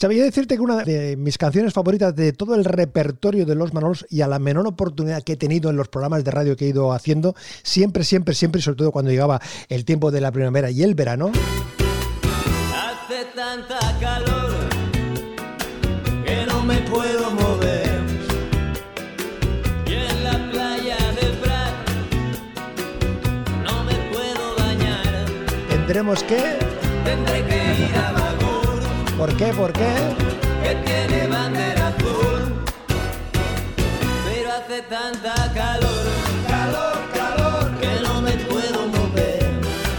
[0.00, 4.06] Sabía decirte que una de mis canciones favoritas de todo el repertorio de los Manolos
[4.08, 6.68] y a la menor oportunidad que he tenido en los programas de radio que he
[6.68, 10.70] ido haciendo, siempre, siempre, siempre, y sobre todo cuando llegaba el tiempo de la primavera
[10.70, 11.32] y el verano.
[12.72, 14.52] Hace tanta calor
[16.24, 18.00] que no me puedo mover.
[19.84, 21.74] Y en la playa del Prat
[23.64, 25.26] no me puedo bañar.
[25.68, 26.56] Tendremos que.
[27.04, 28.27] Tendré que ir a
[29.18, 29.46] ¿Por qué?
[29.46, 29.88] ¿Por qué?
[30.62, 32.54] que tiene bandera azul.
[34.24, 36.06] Pero hace tanta calor,
[36.46, 39.44] calor, calor, que no me puedo mover.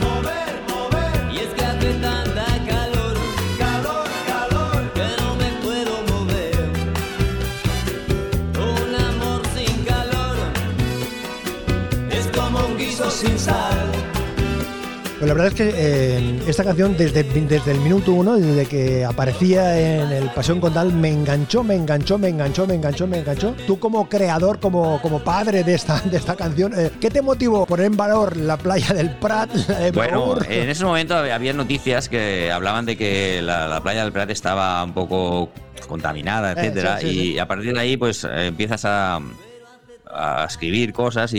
[0.00, 1.30] Mover, mover.
[1.30, 3.16] Y es que hace tanta calor,
[3.58, 6.70] calor, calor, que no me puedo mover.
[8.56, 10.36] Un amor sin calor
[12.10, 13.81] es como un guiso sin sal.
[15.22, 19.04] Pues la verdad es que eh, esta canción desde, desde el minuto uno, desde que
[19.04, 23.54] aparecía en el Pasión Condal, me enganchó, me enganchó, me enganchó, me enganchó, me enganchó.
[23.64, 27.66] Tú como creador, como, como padre de esta, de esta canción, eh, ¿qué te motivó
[27.66, 32.08] poner en valor la playa del Prat, la de Bueno, en ese momento había noticias
[32.08, 35.50] que hablaban de que la, la playa del Prat estaba un poco
[35.86, 37.32] contaminada, Eh, etcétera, sí, sí, sí.
[37.34, 39.20] y a partir de ahí pues empiezas a,
[40.14, 41.38] a escribir cosas y,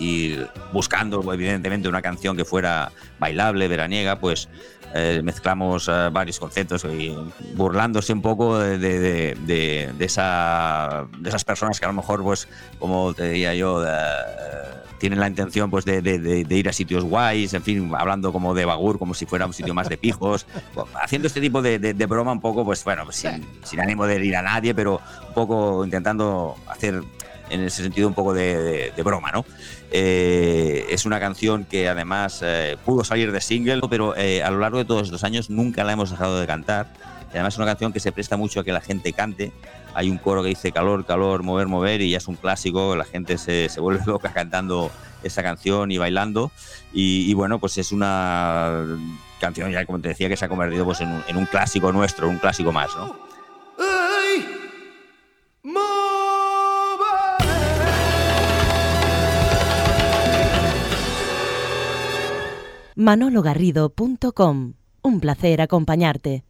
[0.00, 0.40] y
[0.72, 4.48] buscando evidentemente una canción que fuera bailable, veraniega, pues
[4.94, 7.14] eh, mezclamos eh, varios conceptos y
[7.54, 9.34] burlándose un poco de, de-
[9.96, 14.76] de- esa, de esas personas que a lo mejor, pues, como te diría yo, de-
[14.98, 18.32] tienen la intención pues de, de- de- de ir a sitios guays, en fin, hablando
[18.32, 20.46] como de Bagur, como si fuera un sitio más de pijos,
[21.02, 24.06] haciendo este tipo de, de- de broma un poco, pues bueno, pues, sin, sin ánimo
[24.06, 27.02] de ir a nadie, pero un poco intentando hacer
[27.50, 29.44] en ese sentido un poco de, de- de broma, ¿no?
[29.92, 34.58] Eh, es una canción que además eh, pudo salir de single, pero eh, a lo
[34.58, 36.92] largo de todos estos años nunca la hemos dejado de cantar.
[37.30, 39.52] Además es una canción que se presta mucho a que la gente cante.
[39.94, 42.96] Hay un coro que dice calor, calor, mover, mover, y ya es un clásico.
[42.96, 44.90] La gente se, se vuelve loca cantando
[45.22, 46.50] esa canción y bailando.
[46.92, 48.84] Y, y bueno, pues es una
[49.40, 51.92] canción, ya como te decía, que se ha convertido pues, en, un, en un clásico
[51.92, 53.16] nuestro, un clásico más, ¿no?
[62.96, 64.72] manologarrido.com.
[65.02, 66.45] Un placer acompañarte.